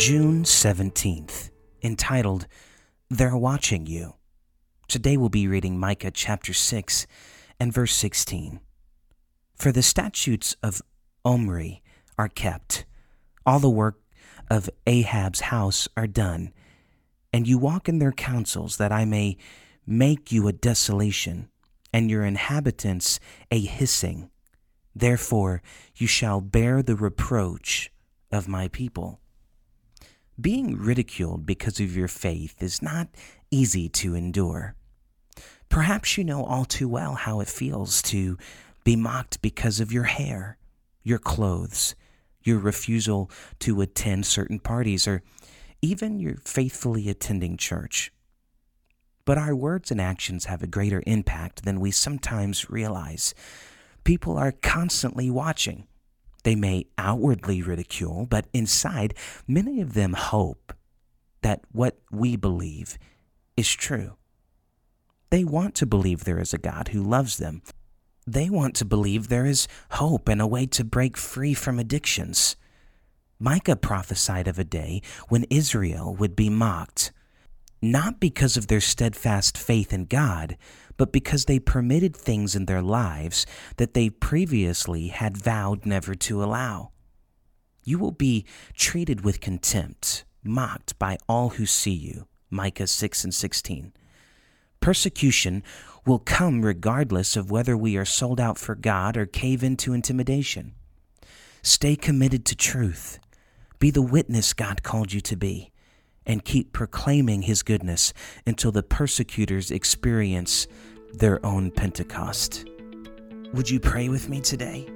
June 0.00 0.44
17th, 0.44 1.50
entitled, 1.82 2.46
They're 3.10 3.36
Watching 3.36 3.84
You. 3.84 4.14
Today 4.88 5.18
we'll 5.18 5.28
be 5.28 5.46
reading 5.46 5.78
Micah 5.78 6.10
chapter 6.10 6.54
6 6.54 7.06
and 7.60 7.70
verse 7.70 7.92
16. 7.92 8.60
For 9.56 9.70
the 9.70 9.82
statutes 9.82 10.56
of 10.62 10.80
Omri 11.22 11.82
are 12.16 12.30
kept, 12.30 12.86
all 13.44 13.58
the 13.58 13.68
work 13.68 14.00
of 14.50 14.70
Ahab's 14.86 15.40
house 15.40 15.86
are 15.98 16.06
done, 16.06 16.54
and 17.30 17.46
you 17.46 17.58
walk 17.58 17.86
in 17.86 17.98
their 17.98 18.10
counsels, 18.10 18.78
that 18.78 18.92
I 18.92 19.04
may 19.04 19.36
make 19.86 20.32
you 20.32 20.48
a 20.48 20.52
desolation, 20.54 21.50
and 21.92 22.10
your 22.10 22.24
inhabitants 22.24 23.20
a 23.50 23.60
hissing. 23.60 24.30
Therefore 24.96 25.60
you 25.94 26.06
shall 26.06 26.40
bear 26.40 26.82
the 26.82 26.96
reproach 26.96 27.92
of 28.32 28.48
my 28.48 28.68
people. 28.68 29.20
Being 30.40 30.78
ridiculed 30.78 31.44
because 31.44 31.80
of 31.80 31.96
your 31.96 32.08
faith 32.08 32.62
is 32.62 32.80
not 32.80 33.08
easy 33.50 33.88
to 33.88 34.14
endure. 34.14 34.76
Perhaps 35.68 36.16
you 36.16 36.24
know 36.24 36.44
all 36.44 36.64
too 36.64 36.88
well 36.88 37.14
how 37.14 37.40
it 37.40 37.48
feels 37.48 38.00
to 38.02 38.38
be 38.84 38.96
mocked 38.96 39.42
because 39.42 39.80
of 39.80 39.92
your 39.92 40.04
hair, 40.04 40.56
your 41.02 41.18
clothes, 41.18 41.94
your 42.42 42.58
refusal 42.58 43.30
to 43.58 43.80
attend 43.80 44.24
certain 44.24 44.60
parties, 44.60 45.06
or 45.06 45.22
even 45.82 46.20
your 46.20 46.36
faithfully 46.44 47.08
attending 47.08 47.56
church. 47.56 48.12
But 49.24 49.36
our 49.36 49.54
words 49.54 49.90
and 49.90 50.00
actions 50.00 50.46
have 50.46 50.62
a 50.62 50.68
greater 50.68 51.02
impact 51.06 51.64
than 51.64 51.80
we 51.80 51.90
sometimes 51.90 52.70
realize. 52.70 53.34
People 54.04 54.38
are 54.38 54.52
constantly 54.52 55.28
watching. 55.28 55.86
They 56.42 56.54
may 56.54 56.86
outwardly 56.96 57.62
ridicule, 57.62 58.26
but 58.26 58.46
inside, 58.52 59.14
many 59.46 59.80
of 59.80 59.94
them 59.94 60.14
hope 60.14 60.72
that 61.42 61.62
what 61.72 61.98
we 62.10 62.36
believe 62.36 62.98
is 63.56 63.70
true. 63.70 64.16
They 65.30 65.44
want 65.44 65.74
to 65.76 65.86
believe 65.86 66.24
there 66.24 66.40
is 66.40 66.52
a 66.52 66.58
God 66.58 66.88
who 66.88 67.02
loves 67.02 67.36
them. 67.36 67.62
They 68.26 68.50
want 68.50 68.74
to 68.76 68.84
believe 68.84 69.28
there 69.28 69.46
is 69.46 69.68
hope 69.92 70.28
and 70.28 70.40
a 70.40 70.46
way 70.46 70.66
to 70.66 70.84
break 70.84 71.16
free 71.16 71.54
from 71.54 71.78
addictions. 71.78 72.56
Micah 73.38 73.76
prophesied 73.76 74.48
of 74.48 74.58
a 74.58 74.64
day 74.64 75.02
when 75.28 75.44
Israel 75.44 76.14
would 76.14 76.36
be 76.36 76.50
mocked, 76.50 77.12
not 77.80 78.20
because 78.20 78.56
of 78.56 78.66
their 78.66 78.80
steadfast 78.80 79.56
faith 79.56 79.92
in 79.92 80.04
God, 80.04 80.56
but 81.00 81.12
because 81.12 81.46
they 81.46 81.58
permitted 81.58 82.14
things 82.14 82.54
in 82.54 82.66
their 82.66 82.82
lives 82.82 83.46
that 83.78 83.94
they 83.94 84.10
previously 84.10 85.08
had 85.08 85.34
vowed 85.34 85.86
never 85.86 86.14
to 86.14 86.44
allow. 86.44 86.90
You 87.82 87.98
will 87.98 88.10
be 88.10 88.44
treated 88.74 89.24
with 89.24 89.40
contempt, 89.40 90.26
mocked 90.44 90.98
by 90.98 91.16
all 91.26 91.48
who 91.48 91.64
see 91.64 91.94
you. 91.94 92.26
Micah 92.50 92.86
6 92.86 93.24
and 93.24 93.34
16. 93.34 93.94
Persecution 94.80 95.62
will 96.04 96.18
come 96.18 96.60
regardless 96.60 97.34
of 97.34 97.50
whether 97.50 97.78
we 97.78 97.96
are 97.96 98.04
sold 98.04 98.38
out 98.38 98.58
for 98.58 98.74
God 98.74 99.16
or 99.16 99.24
cave 99.24 99.64
into 99.64 99.94
intimidation. 99.94 100.74
Stay 101.62 101.96
committed 101.96 102.44
to 102.44 102.54
truth. 102.54 103.18
Be 103.78 103.90
the 103.90 104.02
witness 104.02 104.52
God 104.52 104.82
called 104.82 105.14
you 105.14 105.22
to 105.22 105.36
be, 105.36 105.72
and 106.26 106.44
keep 106.44 106.74
proclaiming 106.74 107.42
His 107.42 107.62
goodness 107.62 108.12
until 108.46 108.70
the 108.70 108.82
persecutors 108.82 109.70
experience 109.70 110.66
their 111.12 111.44
own 111.44 111.70
Pentecost. 111.70 112.68
Would 113.52 113.68
you 113.68 113.80
pray 113.80 114.08
with 114.08 114.28
me 114.28 114.40
today? 114.40 114.86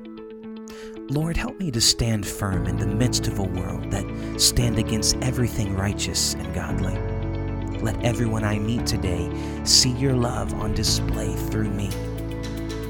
Lord, 1.11 1.37
help 1.37 1.59
me 1.59 1.71
to 1.71 1.81
stand 1.81 2.27
firm 2.27 2.67
in 2.67 2.77
the 2.77 2.87
midst 2.87 3.27
of 3.27 3.39
a 3.39 3.43
world 3.43 3.91
that 3.91 4.41
stand 4.41 4.79
against 4.79 5.17
everything 5.19 5.75
righteous 5.75 6.35
and 6.35 6.55
godly. 6.55 6.95
Let 7.81 8.03
everyone 8.05 8.45
I 8.45 8.59
meet 8.59 8.87
today 8.87 9.31
see 9.65 9.91
your 9.91 10.15
love 10.15 10.55
on 10.55 10.73
display 10.73 11.35
through 11.35 11.71
me. 11.71 11.91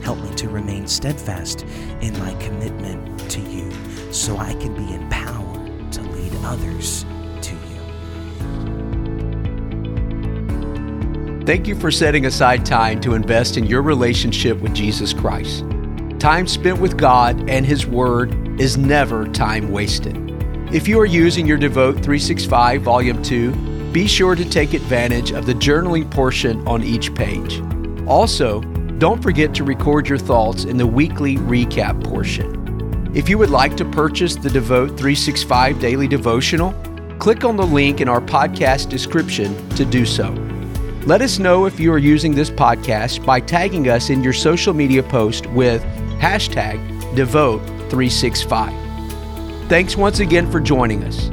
Help 0.02 0.18
me 0.18 0.32
to 0.36 0.48
remain 0.48 0.86
steadfast 0.86 1.62
in 2.00 2.16
my 2.18 2.34
commitment 2.34 3.30
to 3.30 3.40
you 3.40 3.72
so 4.12 4.36
I 4.36 4.52
can 4.54 4.74
be 4.74 4.94
empowered 4.94 5.92
to 5.92 6.02
lead 6.02 6.32
others 6.44 7.04
Thank 11.46 11.66
you 11.66 11.74
for 11.74 11.90
setting 11.90 12.24
aside 12.24 12.64
time 12.64 13.02
to 13.02 13.12
invest 13.12 13.58
in 13.58 13.66
your 13.66 13.82
relationship 13.82 14.58
with 14.62 14.72
Jesus 14.72 15.12
Christ. 15.12 15.62
Time 16.18 16.46
spent 16.46 16.80
with 16.80 16.96
God 16.96 17.50
and 17.50 17.66
His 17.66 17.86
Word 17.86 18.58
is 18.58 18.78
never 18.78 19.26
time 19.28 19.70
wasted. 19.70 20.16
If 20.72 20.88
you 20.88 20.98
are 21.00 21.04
using 21.04 21.46
your 21.46 21.58
Devote 21.58 21.96
365 21.96 22.80
Volume 22.80 23.22
2, 23.22 23.92
be 23.92 24.06
sure 24.06 24.34
to 24.34 24.48
take 24.48 24.72
advantage 24.72 25.32
of 25.32 25.44
the 25.44 25.52
journaling 25.52 26.10
portion 26.10 26.66
on 26.66 26.82
each 26.82 27.14
page. 27.14 27.60
Also, 28.06 28.62
don't 28.96 29.22
forget 29.22 29.54
to 29.56 29.64
record 29.64 30.08
your 30.08 30.16
thoughts 30.16 30.64
in 30.64 30.78
the 30.78 30.86
weekly 30.86 31.36
recap 31.36 32.02
portion. 32.02 33.12
If 33.14 33.28
you 33.28 33.36
would 33.36 33.50
like 33.50 33.76
to 33.76 33.84
purchase 33.84 34.34
the 34.34 34.48
Devote 34.48 34.96
365 34.96 35.78
Daily 35.78 36.08
Devotional, 36.08 36.72
click 37.18 37.44
on 37.44 37.58
the 37.58 37.66
link 37.66 38.00
in 38.00 38.08
our 38.08 38.22
podcast 38.22 38.88
description 38.88 39.68
to 39.76 39.84
do 39.84 40.06
so. 40.06 40.32
Let 41.06 41.20
us 41.20 41.38
know 41.38 41.66
if 41.66 41.78
you 41.78 41.92
are 41.92 41.98
using 41.98 42.34
this 42.34 42.48
podcast 42.48 43.26
by 43.26 43.38
tagging 43.38 43.90
us 43.90 44.08
in 44.08 44.24
your 44.24 44.32
social 44.32 44.72
media 44.72 45.02
post 45.02 45.44
with 45.48 45.82
hashtag 46.18 46.78
Devote365. 47.14 49.68
Thanks 49.68 49.98
once 49.98 50.20
again 50.20 50.50
for 50.50 50.60
joining 50.60 51.04
us. 51.04 51.28